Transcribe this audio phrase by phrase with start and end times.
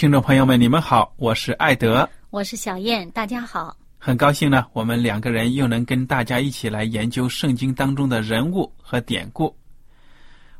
[0.00, 3.76] 听众朋友们，你们好，我是艾德，我是小燕，大家好。
[3.98, 9.54] 很高兴呢，我们两个人又能跟大家一起来研究圣经当中的人物和典故。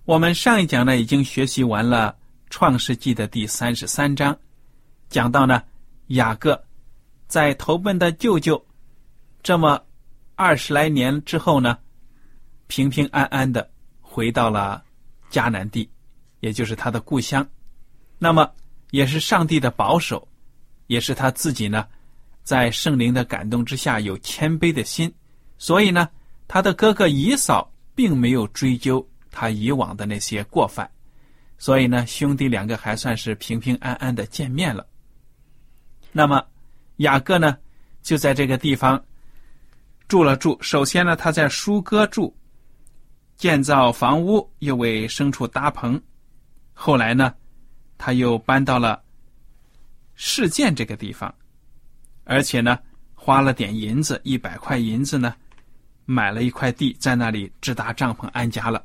[0.05, 2.15] 我们上一讲呢，已经学习完了
[2.51, 4.39] 《创世纪》的第三十三章，
[5.09, 5.63] 讲到呢，
[6.09, 6.63] 雅各
[7.27, 8.63] 在投奔的舅舅
[9.43, 9.83] 这么
[10.35, 11.79] 二十来年之后呢，
[12.67, 13.71] 平平安安的
[14.03, 14.85] 回到了
[15.31, 15.89] 迦南地，
[16.41, 17.49] 也就是他的故乡。
[18.19, 18.53] 那么，
[18.91, 20.27] 也是上帝的保守，
[20.87, 21.87] 也是他自己呢，
[22.43, 25.13] 在圣灵的感动之下有谦卑的心，
[25.59, 26.09] 所以呢，
[26.49, 29.07] 他的哥哥以扫并没有追究。
[29.33, 30.91] 他以往的那些过犯，
[31.57, 34.85] 所以呢，兄弟两个还算是平平安安的见面了。
[36.11, 36.45] 那么，
[36.97, 37.57] 雅各呢，
[38.03, 39.01] 就在这个地方
[40.09, 40.59] 住了住。
[40.61, 42.37] 首先呢，他在舒哥住，
[43.37, 46.03] 建造房屋，又为牲畜搭棚。
[46.73, 47.33] 后来呢，
[48.03, 48.99] 他又搬到了
[50.15, 51.33] 事件这个地方，
[52.25, 52.79] 而且呢，
[53.15, 55.35] 花了点银子，一百块银子呢，
[56.07, 58.83] 买了一块地，在那里支搭帐篷安家了。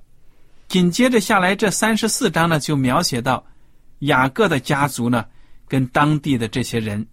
[0.68, 3.42] 紧接着下来，这三十四章呢，就描写到
[4.00, 5.26] 雅各的家族呢，
[5.66, 7.08] 跟当地的这些人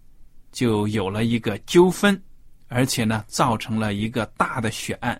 [0.51, 2.21] 就有了一个纠纷，
[2.67, 5.19] 而且呢，造成了一个大的血案。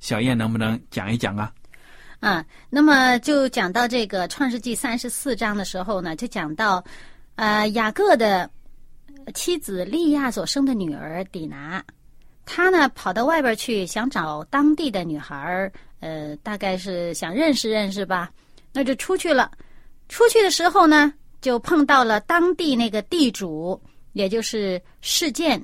[0.00, 1.52] 小燕能不能讲一讲啊？
[2.20, 6.82] 啊，那么就讲到这个《创世纪》三十四章的时候呢，就讲到
[7.36, 8.50] 呃雅各的
[9.34, 11.84] 妻子利亚所生的女儿底拿，
[12.44, 15.72] 她呢跑到外边去想找当地的女孩儿。
[16.00, 18.30] 呃，大概是想认识认识吧，
[18.70, 19.50] 那就出去了。
[20.10, 23.80] 出去的时候呢，就碰到了当地那个地主，
[24.12, 25.58] 也就是事件。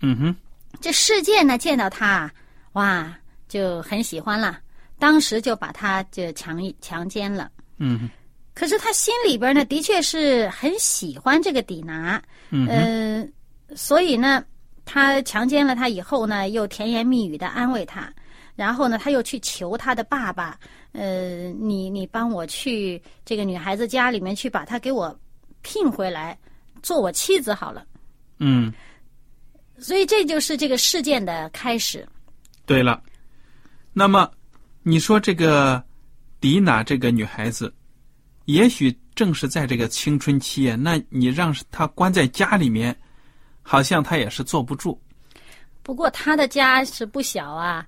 [0.00, 0.36] 嗯哼，
[0.82, 2.30] 这事件呢，见到他，
[2.74, 3.12] 哇，
[3.48, 4.60] 就很喜欢了，
[4.98, 7.50] 当时就把他就强强奸了。
[7.78, 8.08] 嗯，
[8.54, 12.22] 可是他心里边呢，的确是很喜欢这个底拿。
[12.50, 13.32] 嗯，
[13.76, 14.44] 所以呢，
[14.84, 18.12] 他强奸了他以后呢，又甜言蜜语的安慰他。
[18.56, 20.58] 然后呢，他又去求他的爸爸，
[20.90, 25.16] 呃，你你帮我去这个女孩子家里面去，把她给我
[25.62, 26.36] 聘回来，
[26.82, 27.86] 做我妻子好了。
[28.40, 28.72] 嗯，
[29.78, 32.04] 所以这就是这个事件的开始。
[32.66, 33.00] 对了，
[33.92, 34.28] 那么
[34.88, 35.84] 你说这个
[36.40, 37.70] 迪娜这个女孩子，
[38.46, 42.96] 也许正是在这个青春期啊，那你让她关在家里面，
[43.60, 44.98] 好像她也是坐不住。
[45.88, 47.82] 不过他的家是不小啊，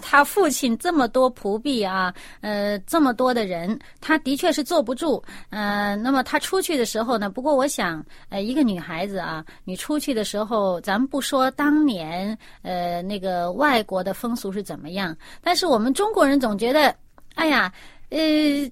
[0.00, 2.10] 他父亲这么多仆婢啊，
[2.40, 5.22] 呃，这么多的人，他的确是坐不住。
[5.50, 7.28] 呃，那么他出去的时候呢？
[7.28, 16.96] 不过我想，呃，一个女孩子啊，你出去的时候，咱们不说当年呃那个外国的风俗是怎么样，但是我们中国人总觉得，
[17.34, 17.70] 哎呀，
[18.08, 18.18] 呃，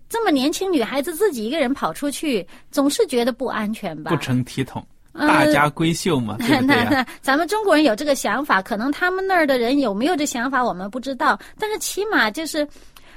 [0.09, 4.11] 这么年轻女孩子自己一个人跑出去，总是觉得不安全吧？
[4.11, 4.83] 不成体统。
[5.13, 11.39] 大家闺秀嘛， 对不对那咱们中国人有这个想法，可能他们那儿的人有没有这想法，我们不知道。
[11.59, 12.67] 但是起码就是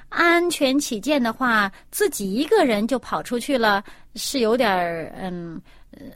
[0.09, 3.83] 安全起见的话，自己一个人就跑出去了，
[4.15, 5.59] 是有点儿嗯，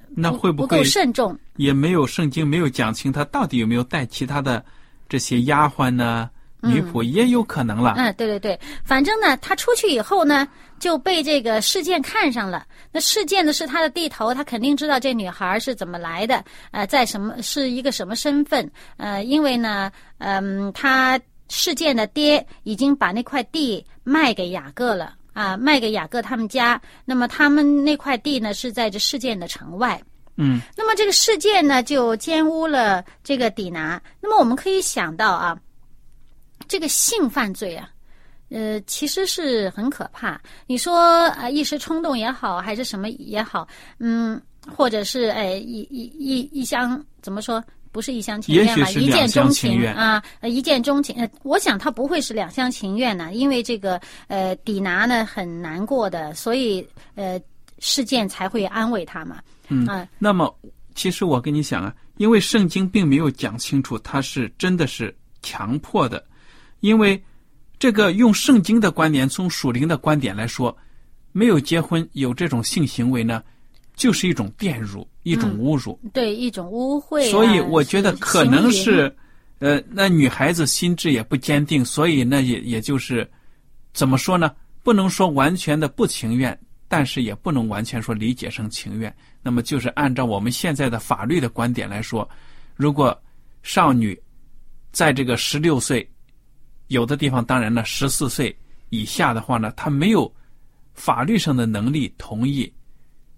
[0.09, 1.37] 那会不够慎重？
[1.55, 4.63] 也没有圣经没有讲清他到底有没有带其他的
[5.07, 6.29] 这些丫鬟呢，
[6.61, 7.93] 女仆也有可能了。
[7.97, 10.47] 嗯，对对对，反正呢，他出去以后呢，
[10.79, 12.65] 就被这个事件看上了。
[12.91, 18.69] 那事件呢是他的地头，他肯定知道这女孩是怎么来的，呃，在什么是一个什么身份。
[18.97, 26.81] 呃，因为呢，嗯，他事件的爹已经把那块地卖给雅各了啊，卖给雅各他们家。
[27.05, 30.01] 那么他们那块地呢是在这事件的城外。
[30.35, 34.01] 嗯，那么这个事件呢就奸污了这个底拿。
[34.21, 35.57] 那么我们可以想到啊。
[36.69, 37.89] 这个性犯罪啊，
[38.49, 40.39] 呃，其实是很可怕。
[40.67, 43.67] 你说啊，一时冲动也好，还是什么也好，
[43.97, 47.61] 嗯，或者是哎，一一一一厢怎么说？
[47.91, 48.87] 不是一厢情愿吧？
[48.91, 51.15] 一见钟情啊，一见钟情。
[51.15, 57.41] 呃，我想他不会是两厢情愿呢，因为这个呃，抵拿呢很难过的，所以呃，
[57.79, 59.41] 事件才会安慰他嘛。
[59.69, 60.55] 嗯啊，那么
[60.93, 65.11] 其实我跟你讲啊，因为圣经并没有讲清楚他是真的是
[65.41, 66.23] 强迫的。
[66.81, 67.21] 因为
[67.77, 70.75] 这个用圣经的观点，从属灵的观点来说，
[71.31, 73.41] 没有结婚有这种性行为呢，
[73.95, 77.29] 就是一种玷辱，一种侮辱，对，一种污秽。
[77.29, 79.15] 所以我觉得可能是，
[79.59, 83.29] 呃，那女孩子心智也不坚定，所以那也也就是
[83.93, 84.51] 怎么说呢？
[84.83, 89.13] 不能说完全的不情愿，但是也不能完全说理解成情愿。
[89.41, 92.27] 那么就是按照我们现在的法律的观点来说，
[92.75, 93.17] 如果
[93.63, 94.19] 少女
[94.91, 96.09] 在这个十六岁。
[96.89, 98.55] 有的地方当然呢，十四岁
[98.89, 100.31] 以下的话呢，他没有
[100.95, 102.71] 法律上的能力同意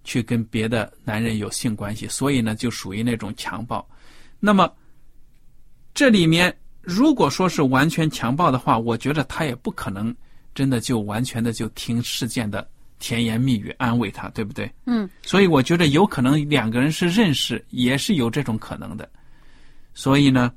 [0.06, 3.86] 去跟别的男人有性关系，所以呢，就属于那种强暴。
[4.40, 4.72] 那么
[5.94, 10.16] 这里面如果说是完全强暴的话，我觉得他也不可能
[10.56, 12.66] 真的就完全的就听事件的
[13.00, 14.72] 甜言蜜语安慰他，对不对？
[14.86, 15.10] 嗯。
[15.24, 19.08] 所以我觉得有可能两个人是认识，也是有这种可能的。
[19.94, 20.54] 所以呢，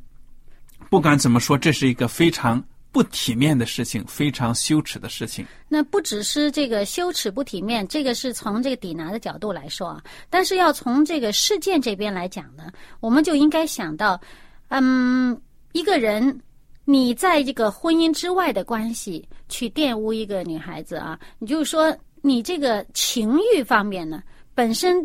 [0.88, 2.64] 不管怎么说，这是一个非常。
[2.94, 5.44] 不体面的事情，非常羞耻的事情。
[5.68, 10.02] 那不只是这个羞耻不体面，这个是从这个抵拿的角度来说啊。
[10.30, 12.70] 但是要从这个事件这边来讲呢，
[13.00, 14.20] 我们就应该想到，
[14.68, 15.36] 嗯，
[15.72, 16.40] 一个人
[16.84, 21.92] 你在这个婚姻之外的关系去玷污一个女孩子啊，你就是说
[22.22, 24.22] 你这个情欲方面呢，
[24.54, 25.04] 本身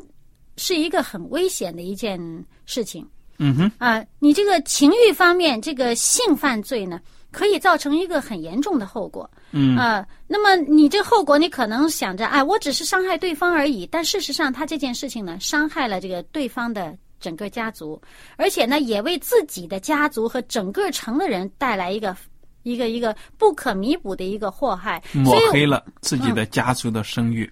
[0.57, 2.19] 是一个很危险的一件
[2.67, 3.03] 事情。
[3.39, 3.71] 嗯哼。
[3.79, 7.01] 啊，你这个情欲方面这个性犯罪呢？
[7.31, 9.77] 可以造成一个很严重的后果，嗯。
[9.77, 18.01] 啊，那么你这后果，你可能想着，哎，我只是伤害对方而已，但事实上，他这件事情呢，伤害了这个对方的整个家族，
[18.35, 22.15] 而且呢，也为自己的家族和整个城的人带来一个
[22.63, 27.51] 一个一个不可弥补的一个祸害，抹黑了自己的家族的声誉。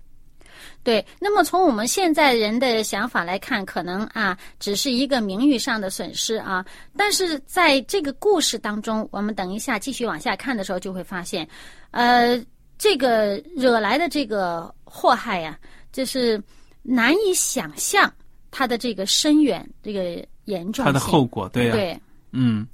[0.88, 6.66] 对，那么从我们现在人的想法来看，可能啊，只是一个名誉上的损失啊。
[6.96, 11.46] 但是在这个故事当中，我们等一下继续往下看的时候，就会发现，
[11.92, 12.42] 呃，
[12.78, 15.60] 这个惹来的这个祸害呀，
[15.92, 16.42] 就是
[16.84, 18.10] 难以想象
[18.50, 20.86] 它的这个深远、这个严重。
[20.86, 22.00] 它的后果，对呀，对，
[22.32, 22.66] 嗯，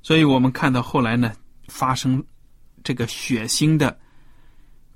[0.00, 1.32] 所以我们看到后来呢，
[1.66, 2.24] 发生
[2.84, 3.98] 这个血腥的。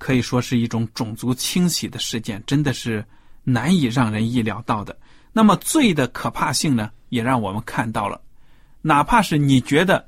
[0.03, 3.05] 可以说是一种种族清洗的事件，真的是
[3.45, 4.99] 难以让人意料到的。
[5.33, 8.21] 那么罪的可怕性呢，也让我们看到了。
[8.81, 10.05] 哪怕是你觉得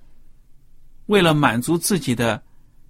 [1.07, 2.43] 为了满足自己的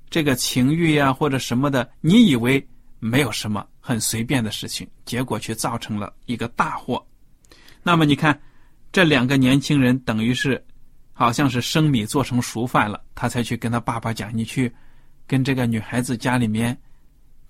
[0.09, 2.67] 这个情欲呀，或者什么的，你以为
[3.01, 7.07] 没有什么很随便的事情，结果却造成了一个大祸。
[7.83, 8.41] 那么你看，
[8.93, 10.65] 这两个年轻人等于是
[11.13, 14.73] 好像是生米做成熟饭了，他才去跟他爸爸讲：“你去
[15.27, 16.75] 跟这个女孩子家里面。”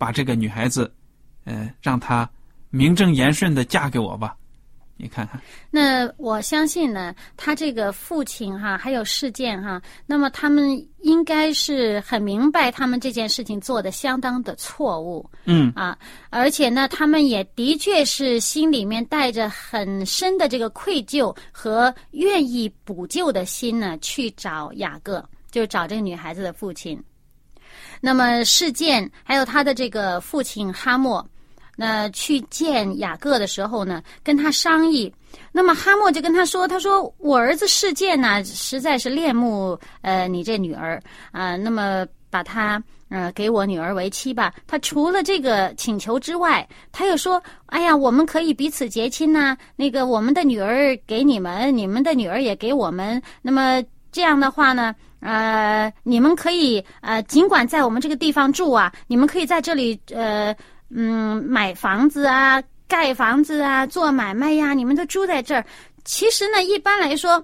[0.05, 0.93] 把这个女孩子，
[1.45, 2.29] 呃，让她
[2.69, 4.37] 名正言顺的嫁给我吧，
[4.99, 5.41] 你看看。
[5.71, 15.25] 那我相信呢，他这个父亲哈，还有事件哈，那么他们应该是很明白他们这件事情做的相当的错误。
[15.47, 15.97] 嗯啊，
[16.29, 27.03] 而且呢，他们也的确是心里面带着很深的这个愧疚和愿意补救的心呢，去找雅各，就找这个女孩子的父亲。
[28.01, 31.27] 那么事件还有他的这个父亲哈莫，
[31.77, 35.13] 那去见雅各的时候呢，跟他商议。
[35.51, 41.03] 那么哈莫就跟他说：“他说我儿子事件呢，实在是恋慕呃你这女儿
[41.33, 44.55] 啊，那么把她呃给我女儿为妻吧。
[44.67, 53.21] 他除了这个请求之外，他又说：哎呀，我们可以彼此结亲呐，那个我们的女儿给你们，你们的女儿也给我们。
[53.43, 60.55] 那么这样的话呢？”呃，你们可以呃，尽管在我们这个地方住啊，你们可以在这里呃，
[60.91, 65.65] 嗯，买房子啊，盖房子啊，做买卖呀，你们都住在这儿。
[66.05, 67.43] 其实呢，一般来说，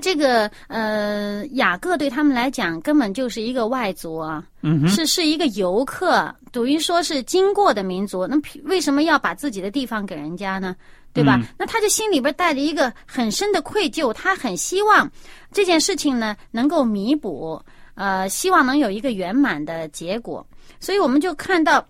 [0.00, 8.26] 这个呃，雅各对他们来讲根本就是一个外族啊，嗯，是是一个游客，等于说是经过的民族。
[8.26, 10.74] 那为什么要把自己的地方给人家呢？
[11.12, 11.36] 对吧？
[11.40, 15.10] 嗯那他就心里边带着一个很深的愧疚，他很希望
[15.50, 17.60] 这件事情呢能够弥补，
[17.94, 20.46] 呃，希望能有一个圆满的结果。
[20.78, 21.84] 所以我们就看到，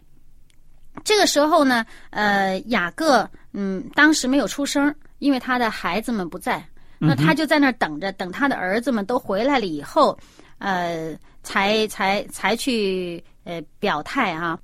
[1.05, 6.65] 这个时候呢，呃，雅各嗯当时没有出声，因为他的孩子们不在，
[6.99, 10.19] 那他就在那儿等着，等他的儿子们都回来了以后，
[10.59, 14.59] 呃，才才才去呃表态啊。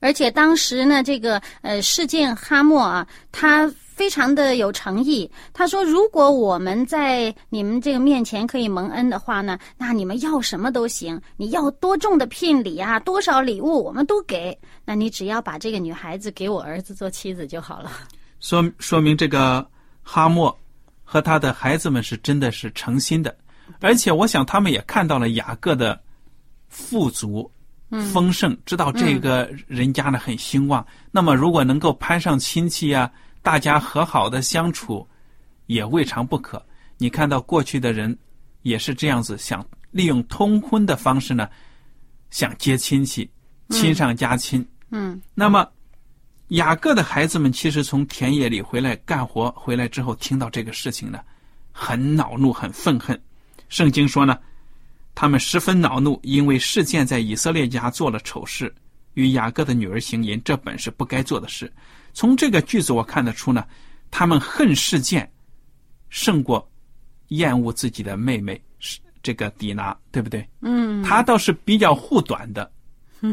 [0.00, 5.30] 而且当时呢，这个呃事件哈默啊，他非常的有诚意。
[5.52, 14.58] 他说，如果我们在你们这个面前可以蒙恩的话呢，那你们要什么都行，你要多重的聘礼啊，多少礼物我们都给。
[14.86, 17.92] 那你只要把这个女孩子给我儿子做妻子就好了。
[18.40, 19.66] 说说明这个
[20.02, 20.58] 哈默
[21.04, 23.36] 和他的孩子们是真的是诚心的，
[23.80, 26.00] 而且我想他们也看到了雅各的
[26.68, 27.50] 富足、
[27.90, 30.86] 丰盛，知道这个人家呢很兴旺。
[31.10, 33.10] 那么如果能够攀上亲戚啊，
[33.42, 35.06] 大家和好的相处，
[35.66, 36.64] 也未尝不可。
[36.98, 38.16] 你看到过去的人
[38.62, 41.48] 也是这样子，想利用通婚的方式呢，
[42.30, 43.28] 想接亲戚，
[43.70, 44.64] 亲上加亲。
[44.90, 45.66] 嗯那么，
[46.48, 51.20] 雅各的孩子们其实从田野里回来干活回来之后，听到这个事情呢，
[51.72, 53.20] 很恼怒，很愤恨。
[53.68, 54.36] 圣经说呢，
[55.14, 58.74] 他们十分恼怒，因为事件在以色列家做了丑事，
[59.14, 61.70] 与雅各的女儿行淫，这本是不该做的事。
[62.12, 63.64] 从这个句子我看得出呢，
[64.10, 65.30] 他们恨事件
[66.08, 66.66] 胜过
[67.28, 70.48] 厌恶自己的妹妹是这个底拿，对不对？
[70.62, 72.70] 嗯他倒是比较护短的，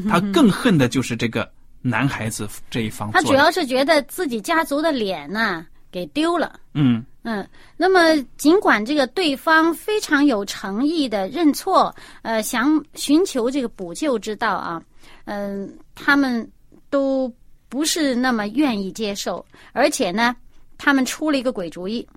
[0.09, 1.49] 他更恨的就是这个
[1.81, 3.21] 男孩子这一方他。
[3.21, 6.59] 主要是觉得自己家族的脸呢给丢了。
[6.73, 14.81] 嗯嗯，那么尽管这个对方非常有诚意的认错，呃，想寻求这个补救之道啊，
[15.25, 16.49] 嗯、他们
[16.89, 17.29] 都
[17.67, 20.33] 不是那么愿意接受，而且呢，
[20.77, 22.07] 他们出了一个鬼主意，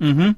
[0.00, 0.36] 嗯哼，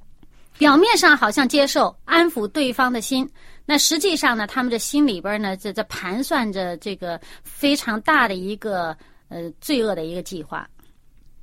[0.59, 3.27] 表面上好像接受安抚对方的心，
[3.65, 8.95] 那实际上呢，他们这心里边呢，在在盘算着这个非常大的一个
[9.31, 10.69] 呃罪恶的一个计划。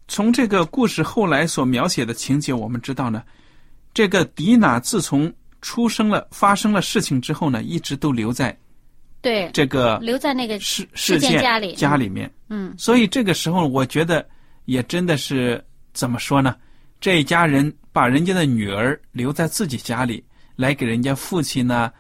[0.08, 3.24] 从这个故事后来所描写的情节，我们知道呢，
[3.94, 8.58] 这个迪娜自从出生了、发生了事情之后呢，一直都留在
[9.22, 12.32] 对，这个留在那个事事事件件家里家里面。
[12.50, 14.26] 嗯所以这个时候，我觉得
[14.66, 16.56] 也真的是怎么说呢？
[17.02, 20.24] 这一家人把人家的女儿留在自己家里，
[20.56, 21.92] 来给人家父亲呢，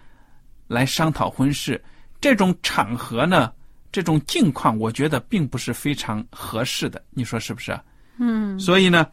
[0.68, 1.84] 来商讨婚事，
[2.22, 3.52] 这种场合呢，
[3.92, 7.04] 这种境况，我觉得并不是非常合适的。
[7.12, 7.84] 你说是不是啊？
[8.20, 9.08] 嗯所以呢，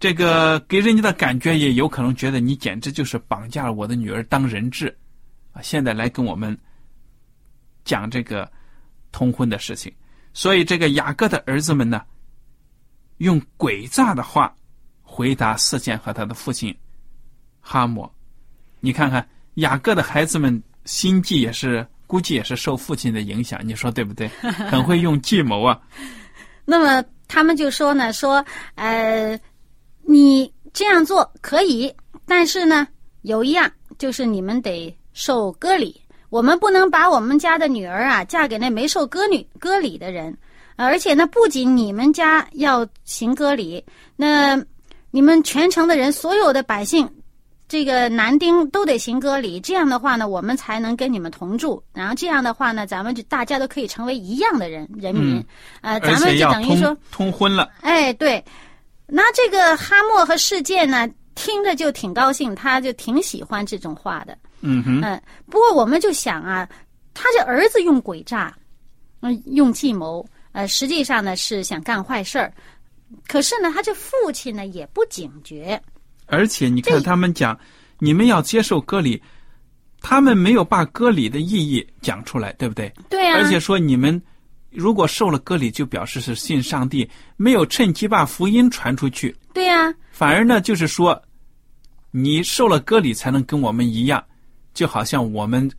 [0.00, 4.94] 这个给人家的感觉也有可能觉得你简直就是绑架了我的女儿当人质，
[5.52, 6.56] 啊，现在来跟我们
[7.84, 8.50] 讲这个
[9.12, 9.92] 通婚的事情。
[10.32, 12.02] 所以这个雅各的儿子们呢，
[13.18, 14.52] 用诡诈的话
[15.02, 16.76] 回答事件和他的父亲
[17.60, 18.10] 哈姆。
[18.80, 24.26] 你看看雅各的孩子们心计也是，估计也是受父亲的影响，你说对不对？
[24.68, 25.80] 很会用计谋啊。
[26.66, 28.44] 那么他们就说呢，说
[28.76, 29.36] 呃，
[30.02, 31.92] 你这样做可以，
[32.28, 32.86] 但是呢，
[33.22, 36.00] 有一样就是你们得受割礼，
[36.30, 40.38] 我们不能把我们家的女儿啊嫁给那没受割女割礼的人，
[40.76, 44.56] 而且呢，不仅你们家要行割礼，那
[45.10, 47.04] 你们全城的人，所有的百姓。
[47.66, 51.82] 这个男丁都得行割礼，这样的话呢，我们才能跟你们同住。
[51.94, 55.36] 然后这样的话呢，咱们就大家都可以成为一样的人人民。
[55.36, 55.44] 嗯
[55.80, 57.72] 呃，咱们就等于说通，通婚了。
[57.80, 58.44] 哎，对，
[59.06, 64.36] 那这个哈默和世界呢，听着就挺高兴，他就挺喜欢这种话的。
[64.60, 66.68] 嗯哼，嗯，不过我们就想啊，
[67.14, 68.54] 他这儿子用诡诈，
[69.20, 72.52] 嗯，用计谋，呃，实际上呢是想干坏事儿。
[73.26, 75.80] 可是呢，他这父亲呢也不警觉。
[76.26, 77.58] 而且你看他们讲，
[77.98, 79.22] 你们要接受割礼，
[80.00, 82.92] 他们没有把割礼的意义讲出来，对不对？
[83.08, 84.20] 对啊，而且说你们
[84.70, 91.20] 如果受了割礼，就表示是信上帝，没有趁机把福音传出去，对呀、反而呢就是说，
[92.10, 94.22] 你受了割礼才能跟我们一样，
[94.72, 95.70] 就好像我们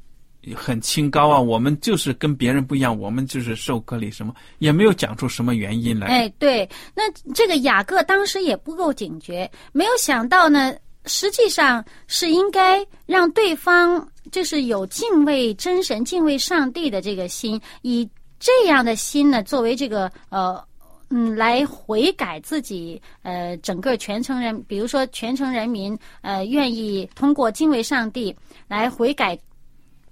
[0.53, 6.07] 很清高啊，我们就是跟别人不一样，我们就是受割礼什么，也没有讲出什么原因来。
[6.07, 10.75] 哎，对，那这个雅各当时也不够警觉，没有想到呢，
[11.05, 18.07] 实际上是应该让对方就是有敬畏真神、敬畏上帝的这个心，以
[18.39, 20.61] 这样的心呢作为这个呃
[21.09, 28.35] 嗯，来悔改自己，呃，整个全城人，比如说全城人民，呃，愿意通过敬畏上帝
[28.67, 29.37] 来悔改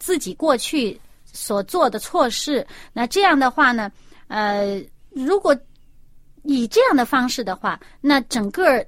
[0.03, 2.65] 自己过去所做的错事。
[2.91, 3.89] 那这样的话呢，
[4.27, 5.55] 呃，如果
[6.43, 8.85] 以这样的方式的话，那整个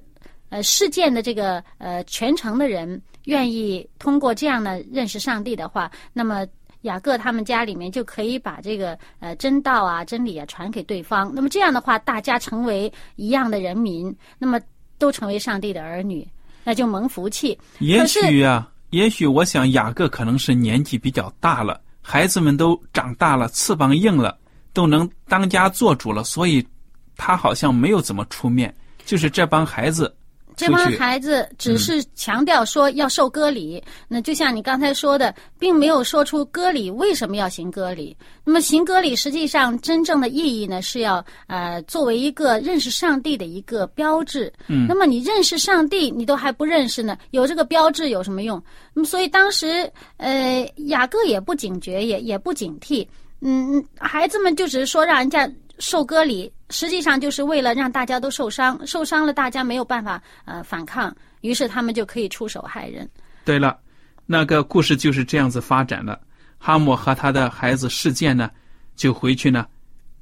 [0.50, 6.46] 呃事件的这个呃全程的人愿意通过这样的认识上帝的话，那么。
[6.82, 11.32] 雅各他们家里面就可以把这个呃真道啊、真理啊传给对方。
[11.34, 14.60] 那么这样的话，大家成为一样的人民，那么
[14.96, 16.24] 都成为上帝的儿女，
[16.62, 17.58] 那就蒙福气。
[17.80, 24.38] 也许啊，也许我想雅各可能是年纪比较大了，孩子们都长大了，翅膀硬了，
[24.72, 26.66] 都能当家做主了，所以
[27.14, 28.74] 他好像没有怎么出面，
[29.04, 30.16] 就是这帮孩子。
[30.56, 38.16] 这帮孩子只是强调说要受割礼，那就像你刚才说的，并没有说出割礼为什么要行割礼。
[38.42, 44.50] 那么行割礼实际上真正的意义呢，是要呃作为一个认识上帝的一个标志。
[44.68, 44.86] 嗯。
[44.88, 48.62] 那么你认识上帝，你都还不认识呢，有这个标志有什么用？
[48.94, 53.06] 那么所以当时呃雅各也不警觉，也也不警惕。
[53.42, 55.46] 嗯，孩子们就只是说让人家。
[55.78, 63.08] 受割礼实际上就是为了让大家都受伤，受伤了大家没有办法呃反抗，于是他们就可以出手害人。
[63.44, 63.78] 对了，
[64.24, 66.18] 那个故事就是这样子发展的。
[66.58, 68.50] 哈姆和他的孩子事件呢，
[68.96, 69.66] 就回去呢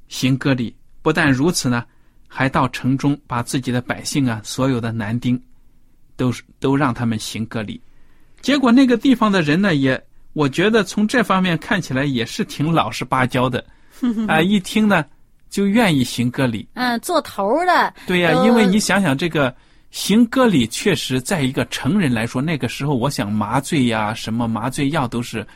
[0.07, 0.75] 行割礼。
[1.01, 1.85] 不但如此呢，
[2.27, 5.41] 还到城中把自己的百姓啊，所有的男丁，
[6.17, 7.81] 都都让他们行割礼。
[8.41, 9.99] 结果那个地方的人呢，也
[10.33, 13.65] 我觉得从这方面看起来也是挺老实巴交的
[14.27, 15.05] 啊，一听呢。
[15.55, 17.93] 就愿意行割礼，嗯，做头的。
[18.05, 19.55] 对呀，因为你想想，这个
[19.89, 25.47] 行割礼确实在一个成人来说，那个时候我想麻醉呀，什么麻醉药都是，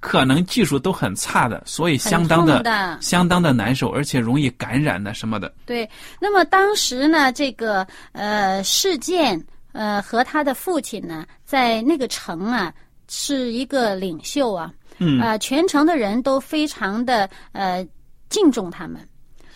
[0.00, 5.54] 可能技术都很差的，所以相当的相当的难受，而且容易感染的什么的。
[5.64, 5.88] 对，
[6.20, 9.40] 那么当时呢，这个呃事件
[9.70, 12.74] 呃和他的父亲呢，在那个城啊
[13.06, 17.86] 是一个领袖啊，嗯，啊，全城的人都非常的呃。
[18.28, 19.00] 敬重他们，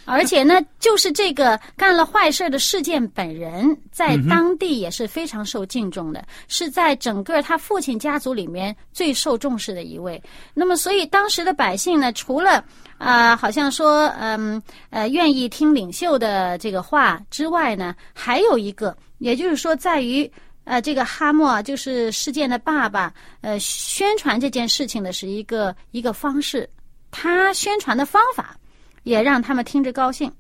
[0.05, 10.21] 而且呢，就是这个干了坏事的事件本人，在当地也是非常受敬重的，是在整个他父亲家族里面最受重视的一位。
[10.55, 12.65] 那么，所以当时的百姓呢，除了
[12.99, 20.31] 啊，好像说嗯呃愿意听领袖的这个话之外呢，还有一个，也就是说，在于
[20.65, 26.69] 呃这个哈莫就是事件的爸爸，呃宣传这件事情的是一个一个方式，
[27.13, 28.57] 他宣传的方法。
[29.03, 30.31] 也让他们听着高兴。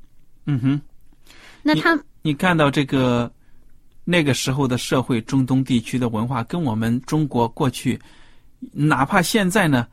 [0.46, 0.80] 嗯哼，
[1.62, 3.30] 那他你看到这个
[4.04, 8.00] 那个时候的社会，中东地区的文化跟我们中国过去，
[8.72, 9.86] 哪怕现在呢，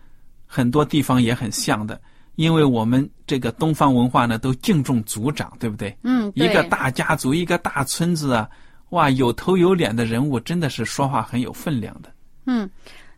[0.48, 2.02] 很多地方也很像的。
[2.36, 5.96] 因为我们这个东方文化呢，都敬重族长，对不对？
[6.04, 8.50] 嗯，一个大家族，一个大村子啊，
[8.90, 12.12] 哇，有头有脸的人物，真的是说话很有分量的。
[12.46, 12.68] 嗯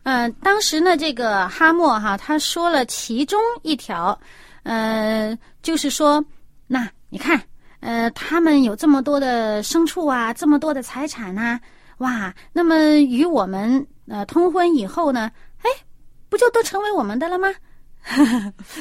[0.02, 4.18] 嗯，当时呢，这个哈默哈他说了其中一条。
[4.62, 6.24] 呃，就是说，
[6.66, 7.40] 那你看，
[7.80, 11.58] 呃，他们有这么多的牲畜啊，这么多的财产呐，
[11.98, 15.30] 哇，那么与我们呃通婚以后呢，
[15.62, 15.70] 哎，
[16.28, 17.48] 不就都成为我们的了吗？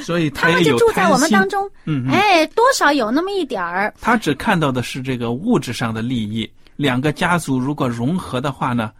[0.03, 3.93] 所以 他们就住在我们当中，嗯，哎，多少有那么一点儿。
[4.01, 8.91] 他只看到的是这个物质上的利益，两个家族如果融合的话呢，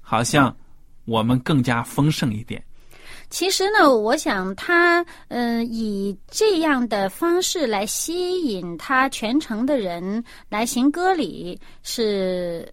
[0.00, 0.54] 好像
[1.06, 2.62] 我们更加丰盛一点。
[3.30, 12.72] 其实呢，我想他嗯，以这样的方式来吸引他全城的人来行割礼，是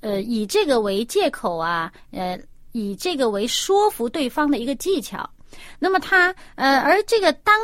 [0.00, 2.36] 呃以这个为借口啊，呃
[2.72, 5.28] 以这个为说服对方的一个技巧。
[5.78, 7.54] 那么他呃，而这个当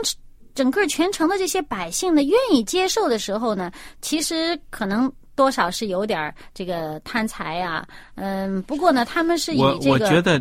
[0.55, 7.87] 整个全城的这些百姓呢愿意接受的时候呢，其实可能多少是有点这个贪财啊。
[8.15, 10.41] 嗯，不过呢，他们是以这个我觉得。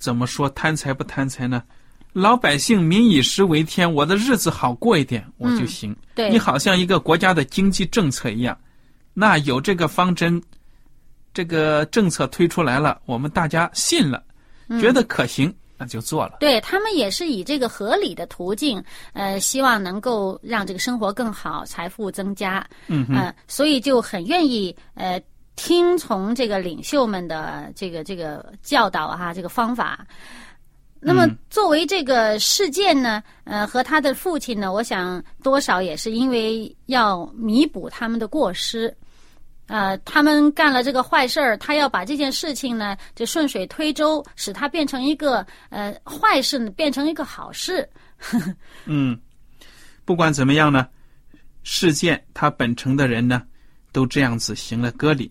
[0.00, 1.62] 怎么说贪财不贪财呢？
[2.12, 5.94] 老百姓民以食为天，我的日子好过一点，我就行。
[6.14, 8.58] 对你好像一个国家的经济政策一样，
[9.14, 10.42] 那有这个方针，
[11.32, 14.24] 这个政策推出来了，我们大家信了，
[14.80, 16.38] 觉得可行，那就做了。
[16.40, 18.82] 对他们也是以这个合理的途径，
[19.12, 22.66] 呃，希望能够让这个生活更好，财富增加。
[22.88, 25.22] 嗯嗯，所以就很愿意呃。
[25.62, 30.06] 听从这个领袖们的这个这个教导哈，这个方法。
[30.98, 38.94] 那么作为这个事件呢，呃，和他的父亲呢，我想多少也是因为要弥补他们的过失。
[39.66, 47.86] 呃，他们干了这个坏事儿，他要把这件事情呢，就顺水推舟，使它变成一个呃坏事，变成一个好事。
[48.86, 49.20] 嗯，
[50.06, 50.88] 不管怎么样呢，
[51.64, 53.42] 事件他本城的人呢，
[53.92, 55.30] 都这样子行了割礼。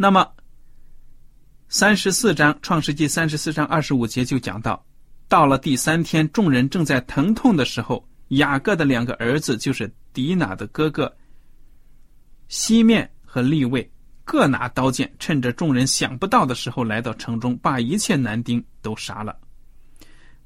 [0.00, 0.32] 那么
[1.68, 4.80] 三十四章《创世纪》三十四章二十五节就讲到，
[5.26, 11.12] 到了第三天，众人正在疼痛的时候，雅各的两个儿子，就是迪娜的哥哥
[12.46, 13.90] 西面和利位，
[14.22, 19.36] 各拿刀剑，趁着众人想不到的时候，来到城中，把一切男丁都杀了。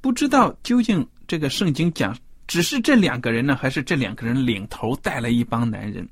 [0.01, 6.09] 不知道究竟这个圣经讲只是这两个人呢，还是这两个人领头带了一帮男人？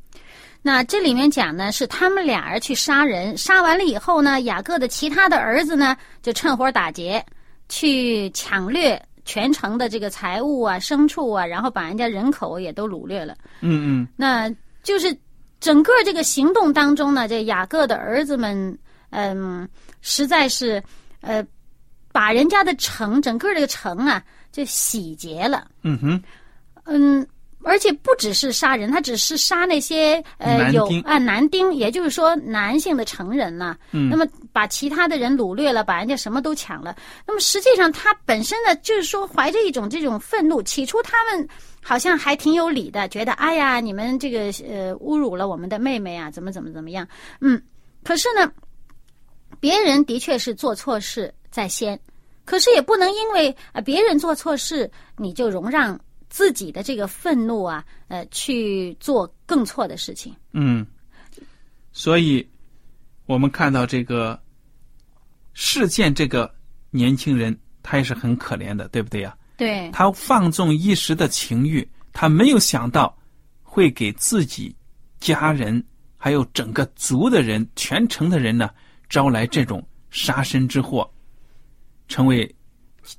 [0.62, 7.24] 那这里面讲呢，是他们俩人去杀人，杀完了以后呢，雅各的其他的儿子呢，就趁火打劫，
[7.68, 13.34] 去抢掠全城的这个财物啊、牲畜啊，然后把人家人口也都掳掠了。
[13.60, 14.50] 嗯嗯那
[14.82, 15.16] 就是
[15.60, 18.78] 整个这个行动当中呢，这雅各的儿子们，
[19.10, 19.68] 嗯，
[20.02, 20.82] 实在是，
[21.20, 21.42] 呃，
[22.12, 25.68] 把人家的城，整个这个城啊，就洗劫了。
[25.82, 26.22] 嗯哼，
[26.84, 27.26] 嗯，
[27.62, 36.96] 而且不只是杀人，他只是杀那些呃有啊男丁，也就是说男性的成人呐、嗯那么把其他的人掳掠了，把人家什么都抢了。
[37.26, 40.62] 那么实际上他本身呢，就是说怀着一种这种愤怒。
[40.62, 41.48] 起初他们
[41.82, 47.06] 好像还挺有理的，觉得哎呀，你们这个呃侮辱了我们的妹妹啊，怎么怎么怎么样？
[47.40, 47.60] 嗯，
[48.02, 48.50] 可是呢，
[49.60, 51.98] 别人的确是做错事在先，
[52.44, 55.98] 可是也不能因为啊别人做错事，你就容让
[56.30, 60.34] 自己的这个愤怒啊，呃，去做更错的事情。
[60.52, 60.86] 嗯，
[61.92, 62.48] 所以
[63.26, 64.40] 我们看到这个
[65.52, 66.50] 事件，这个
[66.90, 73.14] 年轻人他也是很可怜的，对不对呀、对，他放纵一时的情欲，他没有想到
[73.62, 74.74] 会给自己
[75.18, 75.84] 家人
[76.16, 78.70] 还有整个族的人、全城的人呢
[79.08, 81.08] 招来这种杀身之祸，
[82.06, 82.54] 成为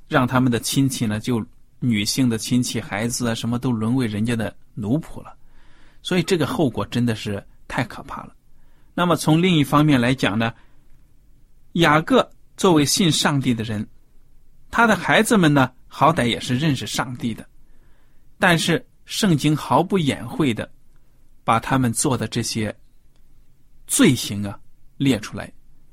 [0.08, 1.44] 让他们的亲戚呢，就
[1.82, 5.34] 女性的亲戚、孩子啊，什么都沦为人家的奴仆了。
[6.00, 8.34] 所以这个后果真的是太可怕了。
[8.94, 10.52] 那么从另一方面来讲呢，
[11.72, 13.86] 雅各作为信上帝的人，
[14.70, 17.46] 他的孩子们呢，好歹也是认识上帝的，
[18.38, 20.70] 但是圣经毫不掩晦的
[21.44, 22.74] 把他们做的这些
[23.86, 24.58] 罪行啊
[24.96, 25.52] 列出来，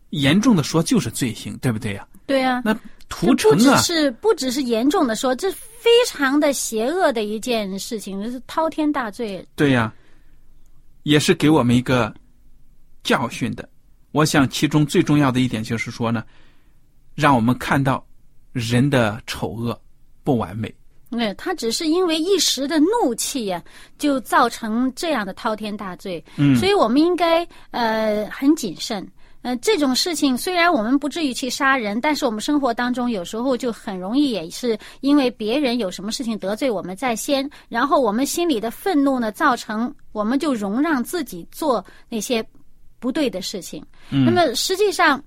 [0.09, 9.45] 严重的说就是罪行，对不对呀、对啊，那屠城啊，只是不只是严重的说，这非常的邪恶的一件事情，这是滔天大罪。
[9.55, 9.93] 对呀、
[11.03, 12.13] 也是给我们一个
[13.01, 13.67] 教训的。
[14.11, 16.23] 我想其中最重要的一点就是说呢，
[17.15, 18.05] 让我们看到
[18.51, 19.79] 人的丑恶
[20.23, 20.73] 不完美。
[21.11, 23.63] 对他只是因为一时的怒气呀、
[23.97, 26.23] 就造成这样的滔天大罪。
[26.37, 29.07] 嗯所以我们应该呃很谨慎。
[29.41, 42.45] 呃，这种事情虽然我们不至于去杀人，但是我们生活当中有时候就很容易也是因为别人有什么事情得罪我们在先，然后我们心里的愤怒呢，造成我们就容让自己做那些
[42.99, 43.81] 不对的事情。
[44.09, 45.23] 嗯那么实际上，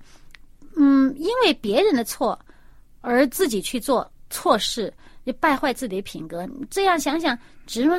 [0.75, 2.39] 嗯，因为别人的错
[3.01, 4.93] 而自己去做错事，
[5.25, 7.95] 就败坏自己的品格，这样想想值吗？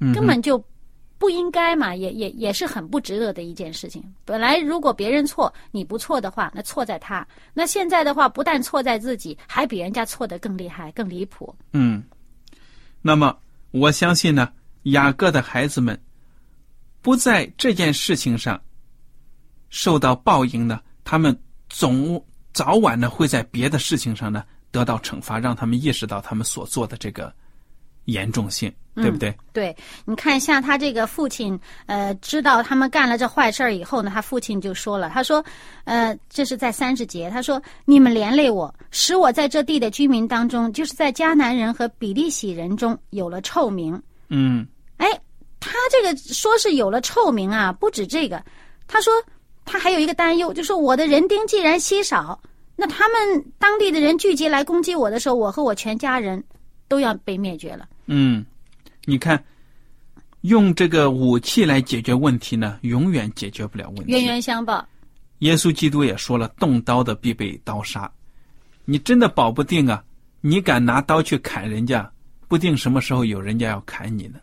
[0.00, 0.58] 嗯根本就
[1.20, 4.02] 不应该嘛，也也也是很不值得的一件事情。
[4.24, 11.54] 本来如果别人错你不错的话，那错在他；那现在的话，不但错在自己，还比人家错的更厉害、更离谱。
[11.74, 12.02] 嗯，
[13.02, 13.38] 那么
[13.70, 14.50] 我相信呢，
[14.84, 16.00] 雅各的孩子们
[17.02, 18.58] 不在这件事情上
[19.68, 27.30] 受到报应呢，他们总早晚呢会在别的事情上呢得到惩罚，让他们意识到他们所做的这个
[28.10, 29.34] 严重性，对不对？
[29.52, 35.44] 对，你看，像他这个父亲，呃，知道他们干了这坏事儿以后呢，他父亲就说了，他说，
[35.84, 44.00] 呃，这是在三十节，他说，你们连累我，使我在这地的居民当中，就是在迦南人和比利洗人中有了臭名。
[44.28, 45.08] 嗯哎，
[45.58, 48.42] 他这个说是有了臭名啊，不止这个，
[48.86, 49.12] 他说
[49.64, 52.40] 他还有一个担忧，就说我的人丁既然稀少，
[52.76, 56.42] 那他们当地的人聚集来攻击我的时候，我和我全家人
[56.88, 57.86] 都要被灭绝了。
[58.12, 58.44] 嗯，
[59.04, 59.42] 你看，
[60.40, 64.10] 用这个武器来解决问题呢，永远解决不了问题。
[64.10, 64.84] 冤冤相报。
[65.38, 68.10] 耶稣基督也说了，动刀的必被刀杀。
[68.84, 70.02] 你真的保不定啊！
[70.40, 72.10] 你敢拿刀去砍人家，
[72.48, 74.40] 不定什么时候有人家要砍你呢。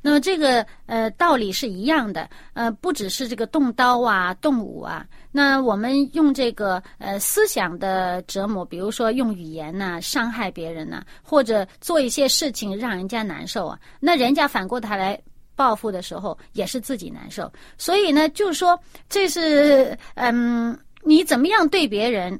[0.00, 15.20] 那么这个呃道理是一样的，呃，不只是这个动刀啊、动武啊，那我们用这个呃思想的折磨，比如说用语言呐、伤害别人呐、或者做一些事情让人家难受啊，那人家反过头来
[15.54, 17.52] 报复的时候，也是自己难受。
[17.76, 22.38] 所以呢，就是说这是嗯，你怎么样对别人，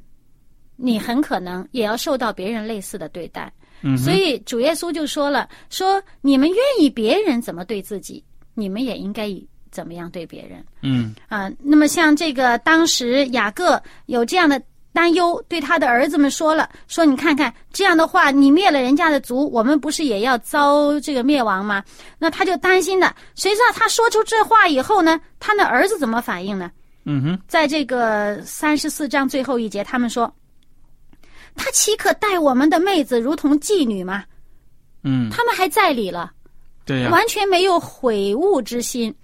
[0.77, 3.53] 你很可能也要受到别人类似的对待。
[3.83, 8.23] 嗯，所以主耶稣就说了：“说你们愿意别人怎么对自己，
[8.55, 11.51] 你们也应该以怎么样对别人嗯啊？
[11.61, 14.61] 那么像这个当时雅各有这样的
[14.93, 21.85] 担忧，对他的儿子们说了，说你看看这样的话，你灭了人家的族，我们不是也要遭这个灭亡吗？
[22.19, 23.15] 那他就担心的。
[23.37, 26.71] 谁知道他说出这话以后呢，他的儿子怎么反应呢？
[27.05, 30.31] 嗯哼，在这个三十四章最后一节，他们说
[31.59, 34.25] ：“他岂可待我们的妹子如同妓女吗？”
[35.05, 36.33] 嗯，他们还在理了，
[36.85, 39.15] 对呀、完全没有悔悟之心，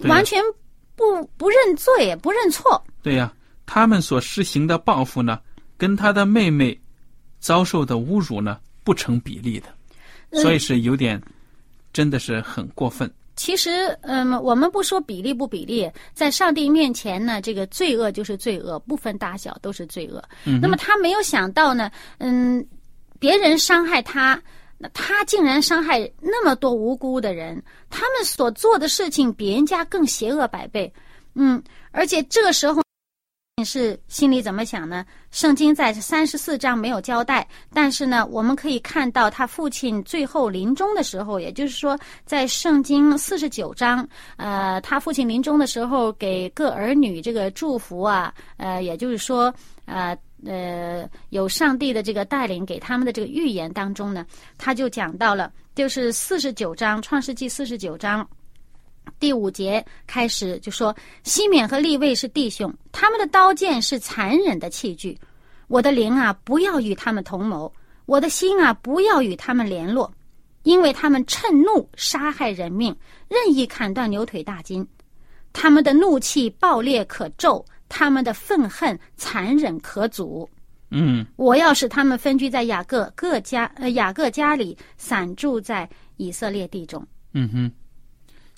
[0.00, 0.42] 完全
[0.96, 2.82] 不不认罪、不认错。
[3.02, 3.32] 对呀、
[3.64, 5.40] 他们所施行的报复呢，
[5.78, 6.78] 跟他的妹妹
[7.38, 9.68] 遭受的侮辱呢不成比例的，
[10.30, 10.42] 嗯。
[10.42, 11.20] 所以是有点，
[11.92, 13.10] 真的是很过分。
[13.36, 20.22] 其实，嗯，我们不说比例不比例，在上帝面前呢，这个罪恶就是罪恶，不分大小都是罪恶。
[20.44, 22.64] 嗯那么他没有想到呢，嗯，
[23.18, 24.40] 别人伤害他，
[24.78, 30.92] 那他竟然伤害那么多无辜的人，他们所做的事情比人家更邪恶百倍。
[31.34, 32.82] 嗯，而且这个时候。
[33.56, 35.06] 你是心里怎么想呢？
[35.30, 44.06] 圣经在三十四章没有交代，但是呢，我们可以看到他父亲最后临终的时候，也就是说，在圣经四十九章，
[44.38, 54.26] 呃，他父亲临终的时候给各儿女这个祝福啊，呃，也就是说，呃呃，有上帝的这个带领给他们的这个预言当中呢，
[54.58, 58.28] 他就讲到了，就是四十九章创世纪四十九章。
[59.20, 65.18] 第五节开始就说：“西缅和利位是弟兄，他们的刀剑是残忍的器具。
[65.68, 67.72] 我的灵啊，不要与他们同谋；
[68.06, 70.12] 我的心啊，不要与他们联络，
[70.62, 72.94] 因为他们趁怒杀害人命，
[73.28, 74.86] 任意砍断牛腿大筋。
[75.52, 80.48] 他们的怒气暴烈可咒，他们的愤恨残忍可阻。
[80.90, 85.88] 嗯我要使他们分居在雅各各家呃雅各家里，散住在
[86.18, 87.04] 以色列地中。
[87.32, 87.72] 嗯哼，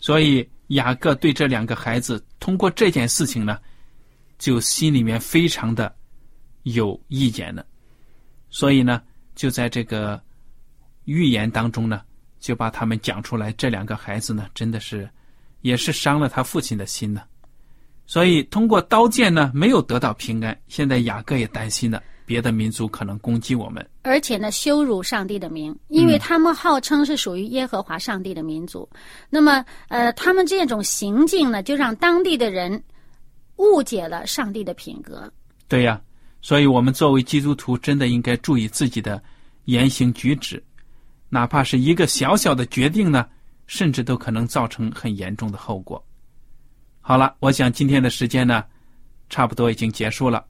[0.07, 3.59] 所以雅各对这两个孩子通过这件事情呢，
[4.39, 5.93] 就心里面非常的
[6.63, 7.67] 有意见了，
[8.49, 9.03] 所以呢，
[9.35, 10.23] 就在这个
[11.07, 12.03] 预言当中呢，
[12.39, 13.51] 就把他们讲出来。
[13.55, 15.11] 这两个孩子呢，真的是
[15.63, 17.25] 也是伤了他父亲的心呢。
[18.07, 20.57] 所以通过刀剑呢，没有得到平安。
[20.69, 23.85] 现在雅各也担心了，别的民族可能攻击我们。
[24.07, 28.89] 而且呢，羞辱上帝的名，因为他们号称是属于耶和华上帝的民族。
[29.29, 32.81] 那么，呃，他们这种行径呢，就让当地的人
[33.57, 35.29] 误解了上帝的品格。
[35.67, 36.01] 对呀，
[36.41, 39.21] 所以我们作为基督徒，真的应该注意自己的
[39.65, 40.63] 言行举止，
[41.29, 43.27] 哪怕是一个小小的决定呢，
[43.67, 46.01] 甚至都可能造成很严重的后果。
[47.01, 48.63] 好了，我想今天的时间呢，
[49.29, 50.47] 差不多已经结束了。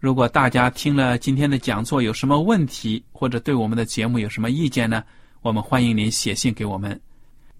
[0.00, 5.04] 如果大家听了今天的讲座有什么问题，或者对我们的节目有什么意见呢？
[5.42, 6.98] 我们欢迎您写信给我们。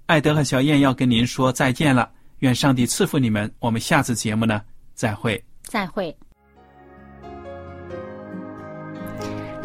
[0.07, 3.51] 艾德和小燕要跟您说再见了，愿上帝赐福你们。
[3.59, 4.63] 我们下次节目呢，
[4.95, 5.43] 再会。
[5.65, 6.17] 再会。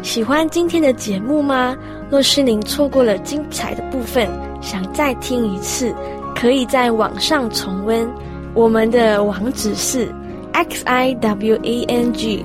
[0.02, 1.74] 喜欢今天的节目吗？
[2.10, 4.28] 若是您错过了精彩的部分，
[4.60, 5.94] 想再听一次，
[6.34, 8.06] 可以在网上重温。
[8.54, 10.14] 我们的网址是
[10.52, 12.44] x i w a n g